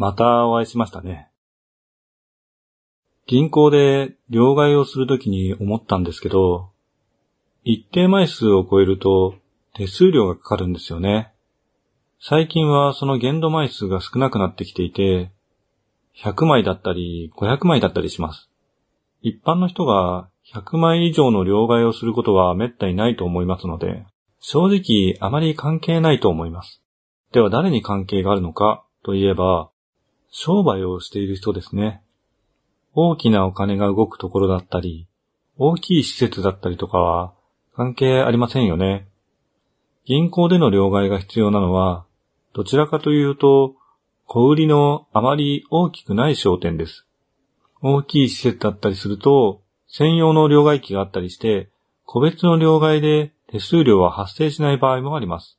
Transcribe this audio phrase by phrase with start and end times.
[0.00, 1.28] またお会いしましたね。
[3.26, 6.70] 銀行で両替をするときに思ったんですけど、
[7.64, 9.34] 一定枚数を超えると
[9.74, 11.34] 手数料がかかるんですよね。
[12.18, 15.32] 最近はその限度枚数が少なくなってきていて、
[16.16, 18.48] 100枚だったり500枚だったりします。
[19.20, 24.06] 一般の人が100枚以上の両替をすることは滅多にないと思いますので、
[24.38, 26.80] 正直あまり関係ないと思います。
[27.32, 29.70] では誰に関係があるのかといえば、
[30.30, 32.02] 商売をしている人ですね。
[32.94, 35.06] 大きなお金が動くところだったり、
[35.56, 37.34] 大きい施設だったりとかは
[37.74, 39.08] 関係ありませんよね。
[40.04, 42.04] 銀行での両替が必要なのは、
[42.52, 43.76] どちらかというと、
[44.26, 47.06] 小売りのあまり大きくない商店です。
[47.82, 51.70] 大きい施設だったりすると、専用の両替機があったりして、
[52.04, 55.58] 個別の両替で手数料は発生しない場合もあります。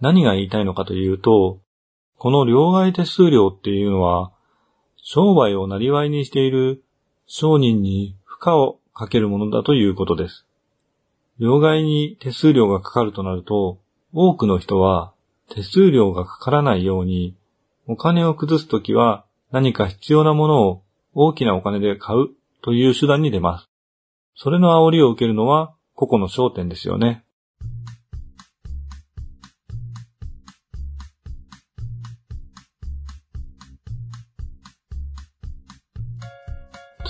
[0.00, 1.60] 何が言いたいのかというと、
[2.22, 4.30] この両替手数料っていうのは、
[4.94, 6.84] 商売をなりわいにしている
[7.26, 10.46] 商人に負荷をかけるものだということです。
[11.40, 13.80] 両替に手数料がかかるとなると、
[14.12, 15.12] 多くの人は
[15.50, 17.34] 手数料がかからないように、
[17.88, 20.84] お金を崩すときは何か必要なものを
[21.14, 22.28] 大きなお金で買う
[22.62, 23.68] という手段に出ます。
[24.36, 27.21] それの煽りを受けるのは個々の焦点ですよね。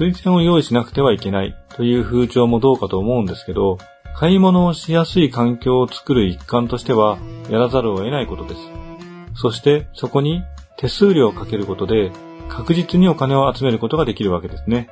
[0.00, 3.76] 推薦を用意しなくてはいけないという風潮もどうかと思うんですけど、
[4.16, 7.18] 買い物をしやすい環境を作る一環としては、
[7.50, 8.60] やらざるを得ないことです。
[9.34, 10.42] そしてそこに
[10.78, 12.12] 手数料をかけることで、
[12.48, 14.88] 確実にお金を集めることができるわけですね。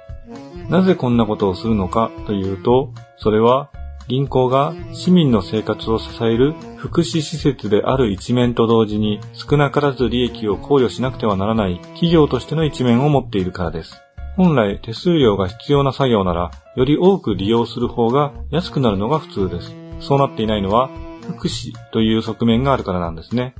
[0.69, 3.70] なぜこんなことをするのかというと、それは
[4.09, 14.03] 銀行が市民の生活を支える福祉施設である一面と同時に少なからず利益を考慮しなくてはならない企業としての一面を持っているからです。
[14.39, 19.74] 本来手数料が必要な作業なら、より多く利用する方が安くなるのが普通です。
[19.98, 20.90] そうなっていないのは、
[21.23, 23.57] 福祉という側面があるからなんですね。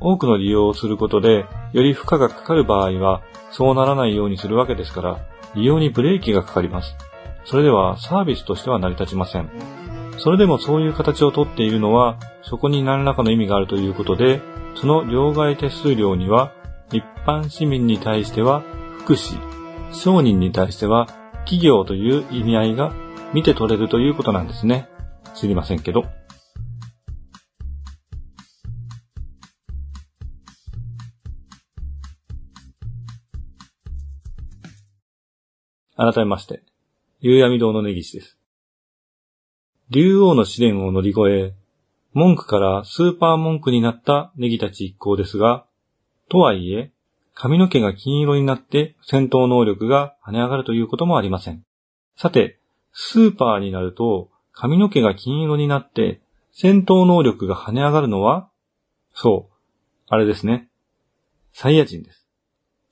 [0.00, 1.44] 多くの利用をすることで、
[1.74, 5.18] より負荷がかかる場合は、そうならないようにするわけですから、
[5.56, 6.96] 利用にブレーキがかかります。
[7.44, 9.50] それではサービスとしては成り立ちません。
[10.16, 14.40] それでもそういう形をとっているのは、そこに何らかの意味があるということで、
[14.74, 16.52] その両替手数料には、
[16.94, 18.62] 一般市民に対しては
[19.00, 19.38] 福祉
[19.92, 21.06] 商人に対しては
[21.44, 22.92] 企業という意味合いが
[23.32, 24.88] 見て取れるということなんですね。
[25.34, 26.04] 知りませんけど。
[35.96, 36.62] 改めまして、
[37.20, 38.36] 夕闇堂の根岸です。
[39.90, 41.54] 竜王の試練を乗り越え、
[42.12, 45.66] 文句からスーパー文句になったネギたち一行ですが、
[46.28, 46.92] とはいえ、
[47.34, 51.64] 髪の毛が金色になって戦闘能力が跳ね上がるということもありません。
[52.16, 52.60] さて、
[52.92, 56.20] スーパーになると髪の毛が金色になって
[56.52, 58.48] 戦闘能力が跳ね上がるのは
[59.12, 59.54] そう、
[60.08, 60.68] あれですね。
[61.52, 62.26] サイヤ人です。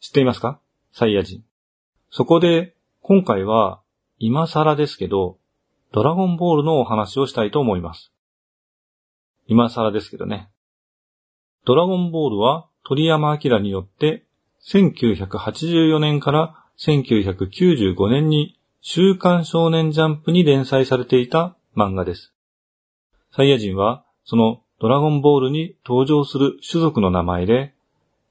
[0.01, 0.61] 知っていますか？
[0.93, 1.45] サイヤ人。
[2.11, 3.81] そこで、今回は、
[4.19, 5.39] 今更ですけど、
[5.93, 8.13] ドラゴンボールのお話をしたいと思います。
[9.47, 10.49] 今更ですけどね。
[11.65, 14.25] ドラゴンボールは鳥山明によって
[14.67, 22.33] 1984年から1995年に週刊少年ジャンプに連載されていた漫画です。
[23.35, 27.75] サイヤ人はそのドラゴンボールに登場する種族の名前で、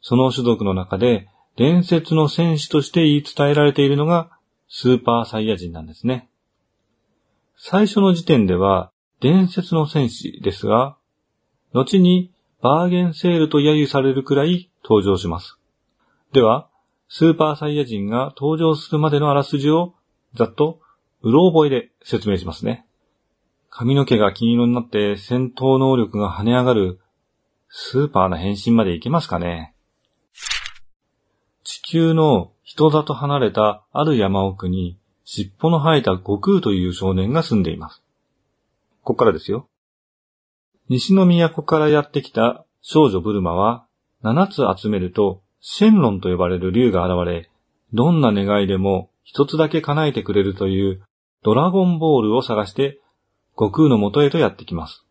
[0.02, 4.30] その種族の中で伝説の戦士として言い伝えられているのが
[4.68, 6.30] スーパーサイヤ人なんですね。
[7.58, 10.98] 最初の時点では伝説の戦士ですが、
[11.74, 12.32] 後に
[12.62, 15.61] バーゲンセールと揶揄されるくらい登場します。
[16.34, 16.70] では、
[17.10, 19.96] スーパーサイヤ人が登場するまでのあらすじを
[20.34, 20.80] ざっと
[21.22, 22.86] うろ覚えで説明しますね。
[23.70, 27.00] 髪の毛が金色になって戦闘能力が跳ね上がる
[27.70, 29.74] スーパーな変身までいけますかね
[31.64, 38.02] 地球の人里離れたある山奥に尻尾の生えた悟空という少年が住んでいます。
[39.04, 39.68] こっからですよ。
[40.88, 43.86] 西の都からやってきた少女ブルマは
[44.24, 47.50] 7つ集めるとシェンロンと呼ばれる竜が現れ、
[47.94, 51.04] どんな願いでも一つだけ叶えてくれるという
[51.44, 53.00] ドラゴンボールを探して
[53.56, 55.06] 悟空の元へとやってきます。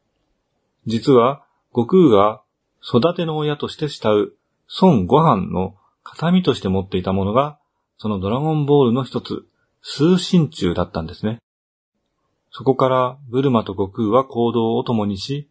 [0.86, 2.42] 実は悟空が
[2.82, 4.36] 育ての親として慕う
[4.80, 7.58] 孫悟飯の形見として持っていたものが、
[7.98, 9.44] そのドラゴンボールの一つ、
[9.82, 11.38] 数神中だったんですね。
[12.50, 15.48] そこからブルマと悟空は行動を共にし、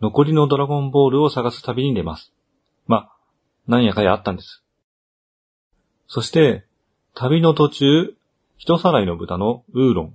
[0.00, 2.32] 残りのドラゴンボールを探す旅に出ます。
[2.86, 3.15] まあ、
[3.66, 4.62] なんやかやあったんです。
[6.08, 6.64] そして、
[7.14, 8.14] 旅の途中、
[8.58, 10.14] 一さらいの豚のウーロン。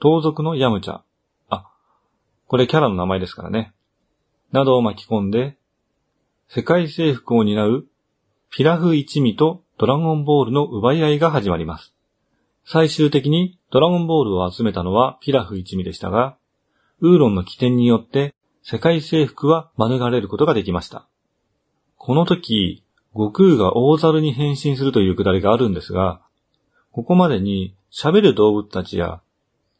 [0.00, 1.00] 盗賊のヤムチャ。
[1.48, 1.70] あ、
[2.46, 3.72] これキャラの名前ですからね。
[4.52, 5.56] などを巻き込んで、
[6.48, 7.86] 世界征服を担う
[8.50, 11.94] ピラフ一味とドラゴンボールの奪い合いが始まります。
[12.64, 16.36] 最終的にドラゴンボールを集めたのはピラフ一味でしたが、
[17.00, 21.09] ウーロンの起点によって世界征服は免れることができました。
[22.02, 22.82] この時、
[23.12, 26.22] 悟空が大猿に変身するというくだりがあるんですが、
[26.92, 29.20] ここまでに喋る動物たちや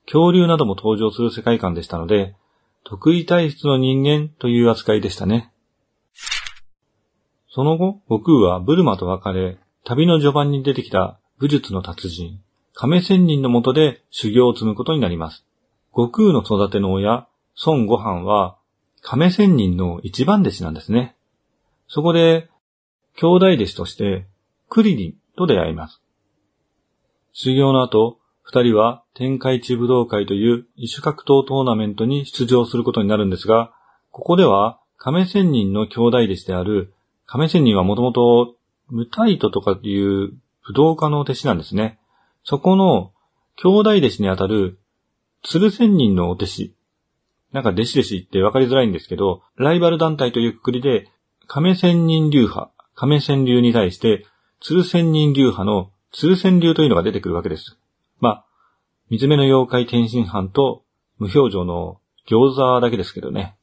[0.05, 2.37] 恐竜なども登場する世界観でしたので、
[2.85, 5.51] 得意体質の人間という扱いでしたね。
[7.49, 12.39] その後、悟空はブルマと別れ、旅の序盤に出てきた武術の達人、
[12.75, 15.47] 亀仙人の下で修行を積むことになります。
[15.93, 17.27] 悟空の育ての親、
[17.65, 18.59] 孫悟飯は、
[19.01, 21.17] 亀仙人の一番弟子なんですね。
[21.93, 22.49] そこで、
[23.17, 24.29] 兄弟弟子として、
[24.69, 26.01] クリリンと出会います。
[27.33, 33.73] 修行の後、二人は天下一武道会という異種格闘トーナメントに出場することになるんですが、
[34.13, 36.95] ここでは亀仙人の兄弟弟子である、
[37.27, 38.55] 亀仙人はもともと
[38.89, 40.33] 無タイトとかいう
[40.65, 41.99] 武道家の弟子なんですね。
[42.45, 43.11] そこの
[43.57, 44.79] 兄弟弟子にあたる
[45.43, 46.75] 鶴仙人のお弟子。
[47.51, 51.09] なんか弟子弟子って分かりづらいんですけど、ライバル団体というくくりで、
[51.53, 54.25] 亀仙人流派、亀仙流に対して、
[54.61, 57.77] 鶴仙人流派の鶴仙流というのが出てくるわけです。
[58.21, 58.45] まあ、
[59.09, 60.85] 水目の妖怪天津飯と
[61.19, 63.57] 無表情の餃子だけですけどね。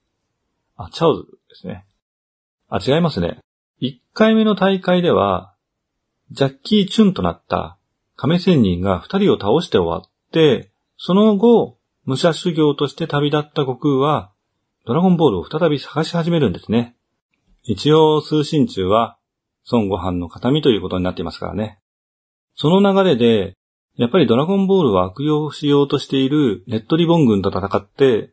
[0.75, 1.86] あ、チャオズですね。
[2.68, 3.39] あ、違いますね。
[3.81, 5.54] 1回目の大会では、
[6.31, 7.78] ジャッキー・チュンとなった
[8.18, 14.33] 亀仙人が2人を倒して終わって、その後、武者修行として旅立った悟空は、
[14.86, 16.96] ドラゴンボールを再び探し始めるんですね。
[17.69, 19.18] 一応、通信中は、
[19.69, 21.80] 孫悟飯の形見ということになっていますからね。
[22.56, 23.56] その流れで、
[23.98, 28.31] やっぱりドラゴンボールは悪用しようとしているレッドリボン軍と戦って、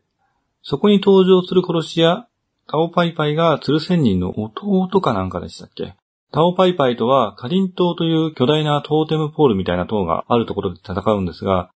[0.61, 2.27] そこに登場する殺し屋、
[2.67, 5.95] タオパイパイが鶴仙人の弟かなんかでしたっけ？
[6.31, 11.69] タオパイパイとは、カリン島という巨大なトーテムポールみたいな塔があるところで戦うんですが、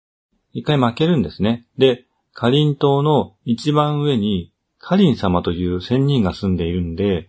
[0.53, 1.65] 一回負けるんですね。
[1.77, 7.27] で、カリン島の一番上に、カリン様という仙人が住んでいるんで、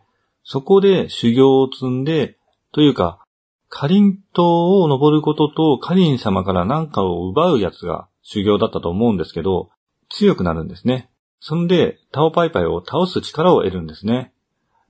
[0.52, 2.36] そこで修行を積んで、
[2.72, 3.24] というか、
[3.68, 9.70] カリン島を登ることとカリン様から何かを奪うやつが修行だったと思うんですけど、
[10.08, 11.08] 強くなるんですね。
[11.38, 14.32] そんで、タオパイパイを倒す力を得るんですね。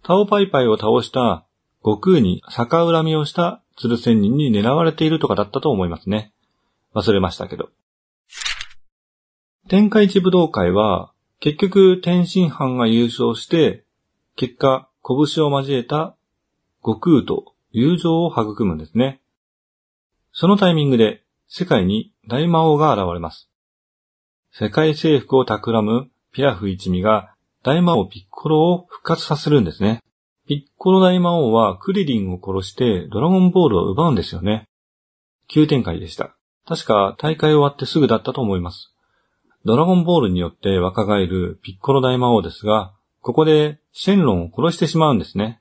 [0.03, 1.45] タオパイパイを倒した
[1.83, 6.33] 悟空に逆恨みをした鶴仙人に狙われているとかだったと思いますね。
[6.95, 7.69] 忘れましたけど。
[9.69, 13.85] 天下一武道会は、結局天津飯が優勝して、
[14.37, 16.17] 結果、拳を交えた
[16.83, 19.21] 悟空と友情を育むんですね。
[20.33, 23.51] そのタイミングで世界に大魔王が現れます。
[24.53, 30.03] 世界征服を企むピラフ一味が大魔王ピッコロを復活させるんですね。
[30.47, 34.65] ピッコロ大魔王はクリリンを殺してドラゴンボールを奪うんですよね。
[35.49, 36.35] 急展開でした。
[36.67, 38.95] 確か大会終わってすぐだったと思います。
[39.65, 45.61] ドラゴンボールによって若返るピッコロ大魔王ですが、ここでシェンロンを殺してしまうんですね。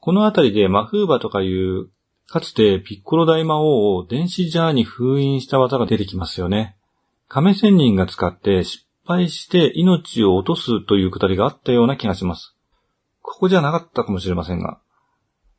[0.00, 1.88] このあたりでマフーバとかいう、
[2.26, 6.76] かつてピッコロ大魔王を電子ジャーに封印した技が出てきますよね。
[7.28, 12.56] 亀仙人が使って失敗して命を落とすというくだりがあったような気がします。
[13.22, 14.80] ここじゃなかったかもしれませんが。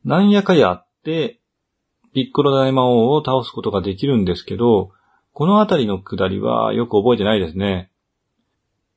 [0.04, 1.40] なんやかやあって、
[2.14, 4.90] ピッコロ大魔王を倒すことができるんですけど、
[5.32, 7.90] このあたりのくだりはよく覚えてないですね。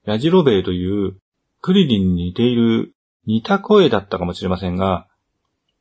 [0.05, 1.19] ヤジロベイという
[1.61, 2.93] クリリンに似ている
[3.25, 5.07] 似た声だったかもしれませんが、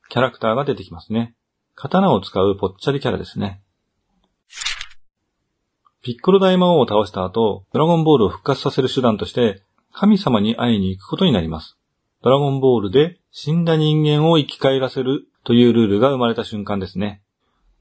[0.08, 1.34] キャラクターが出てきますね。
[1.74, 3.62] 刀を使うぽっちゃりキャラですね。
[6.02, 11.76] ピッコロ大魔王を倒した後、ドラゴンボールを復活させる手段として、神様に会いに行くことになります。
[12.22, 17.22] ドラゴンボールで死んだ人間を生き返らせるというルールが生まれた瞬間ですね。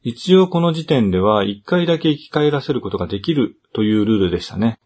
[0.01, 4.80] 一応この時点では一回だけ生き返らせることができるというルールでしたね。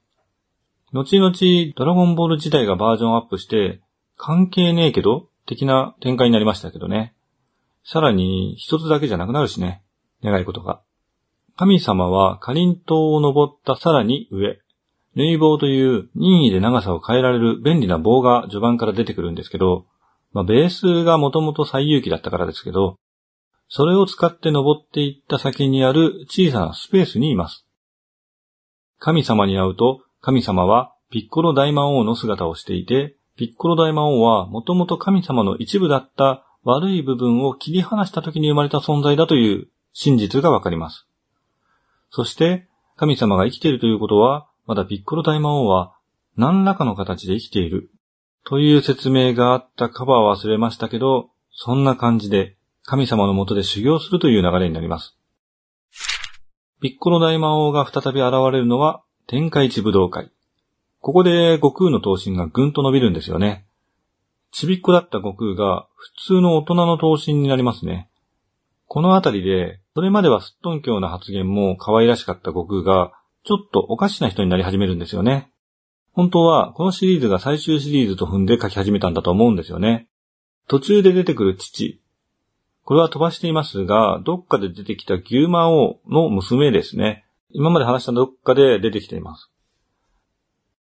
[0.94, 3.82] 後々ドラゴンボール自体がバージョンアップして、
[4.18, 7.14] 関係ねえけど的な展開になりましたけどね。
[7.84, 9.84] さらに一つだけじゃなくなるしね。
[10.24, 10.82] 願い事が。
[11.56, 14.60] 神様はカリン島を登ったさらに上。
[15.16, 19.86] 縫い棒という任意で長さを変えられる便利な棒が序盤から出てくるんですけど、
[20.32, 22.98] まあ、ベースがもともと最有機だったからですけど、
[23.68, 27.66] それを使って登っていった先にある小さなスペースにいます。
[29.00, 41.08] 神様に会うと、神様はピッコロ大魔王の姿をしていて、ピッコロ大魔王はもともと神様の一部だった悪い部分を切り離した時に生まれた存在だという真実がわかります。
[42.12, 45.94] そして、神様が生きているということは、まだピッコロ大魔王は
[46.38, 47.90] 何らかの形で生きている
[48.46, 55.18] という説明があったかは忘れましたけど、そんな感じで神様のもとで修行するという流れになります。
[56.80, 60.30] ピッコロ大魔王が再び現れるのは天下一武道会。
[61.00, 63.66] ここで悟空の頭身がぐんと伸びるんですよね。
[64.52, 68.10] ちびっこだった悟空が普通の大人の頭身になりますね。
[68.88, 73.14] このあたりで、それまではすっとんきょうな発言も可愛らしかった悟空が、
[73.46, 75.50] ちょっとおかしな人になり始めるんですよね。
[76.12, 80.10] 本当は、このシリーズが最終シリーズと踏んで書き始めたんだと思うんですよね。
[80.68, 82.02] 途中で出てくる父。
[82.84, 87.24] これは飛ばしていますが、どっかで出てきた牛魔王の娘ですね。
[87.54, 89.50] 今まで話したどっかで出てきています。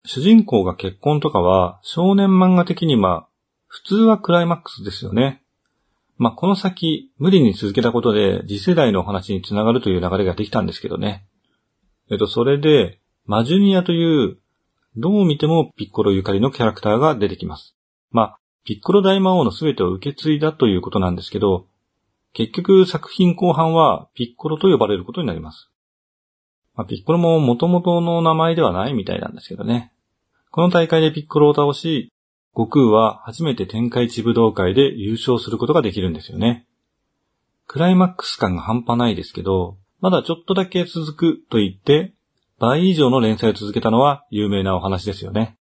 [0.05, 3.27] 主人公が結婚とかは、少年漫画的にまあ、
[3.67, 5.43] 普通はクライマックスですよね。
[6.17, 11.25] まあ、この先、無理に続けたことで、次世代のお話につながるという流れができたんですけどね。
[12.09, 14.37] えっと、それで、マジュニアという、
[14.97, 17.75] どう見てもピッコロゆかりのキャラクターが出てきます。
[18.11, 21.67] まあ、ピッコロ大魔王の全てを受け継いだということなんですけど、
[22.33, 25.69] 結局作品後半はピッコロと呼ばれることになります。
[26.79, 29.91] まあ、ピッコロも元々の名前ではないみたいなんですけどね。
[30.49, 32.09] この大会でピッコロを倒し、
[32.53, 36.65] 悟空は初めて天下一武道会で優勝することができるんですよね。
[37.67, 42.13] クライマックス感が半端ないですけど、まだちょっとだけ続くと言って、
[42.59, 45.58] 倍以上の連載を続けたのは有名なお話ですよね。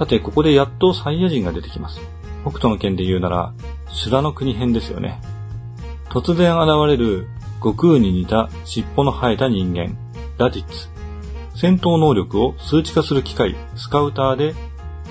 [0.00, 2.00] さて、ここでやっとサイヤ人が出てきます。
[2.40, 3.52] 北斗の剣で言うなら、
[3.92, 5.20] 修羅の国編ですよね。
[6.08, 7.28] 突然現れる
[7.58, 9.98] 悟空に似た尻尾の生えた人間、
[10.38, 10.88] ラディッツ。
[11.54, 14.54] 戦闘能力を数値化する機械、スカウターで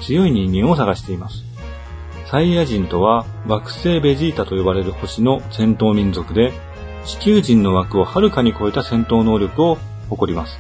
[0.02, 1.44] 強い人間を探しています。
[2.26, 6.52] サイヤ人とは惑星ベジータと呼ばれる星の戦闘民族で、
[7.06, 9.78] 地球人の枠をはるかに超えた戦闘能力を
[10.10, 10.60] 誇ります。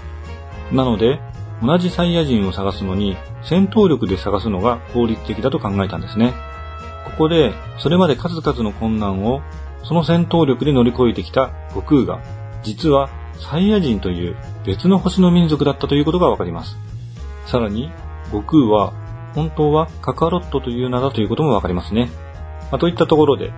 [0.71, 1.19] なので、
[1.61, 6.33] 同じサイヤ人を探すのに戦闘力で探すのが効率的だと考えたんですね。
[7.05, 9.41] ここで、それまで数々の困難を
[9.83, 12.21] その戦闘力で乗り越えてきた悟空が、
[12.63, 14.35] 実はサイヤ人という
[14.65, 16.77] 別の星の民族だったということがわかります。
[17.45, 17.91] さらに、
[18.31, 18.93] 悟空は
[19.33, 22.09] 本当はカカロットという名だということもわかりますね。
[22.71, 23.51] まあ、といったところで、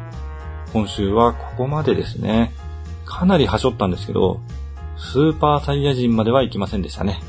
[0.74, 2.54] 今週はここまでですね。
[3.06, 4.40] かなり端折ったんですけど、
[4.98, 7.20] スーパーサイヤ人までは行きませんでしたね。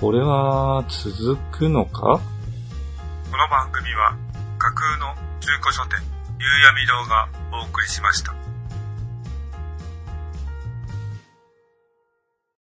[0.00, 2.00] これは続くのか？
[2.02, 4.16] この番組は
[4.56, 5.98] 架空の中古書店
[6.38, 8.32] 夕闇堂がお送りしました。